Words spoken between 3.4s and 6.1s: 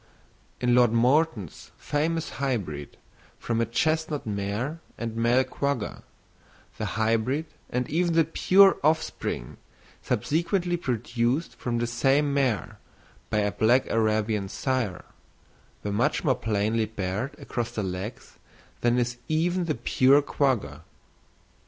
a chestnut mare and male quagga,